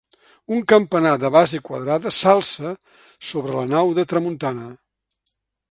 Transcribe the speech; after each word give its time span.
Un 0.55 0.61
campanar 0.71 1.11
de 1.23 1.29
base 1.35 1.59
quadrada 1.67 2.13
s'alça 2.21 2.73
sobre 3.33 3.55
la 3.59 3.67
nau 3.75 3.95
de 4.01 4.07
tramuntana. 4.15 4.71